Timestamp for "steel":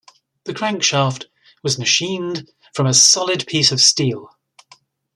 3.79-4.35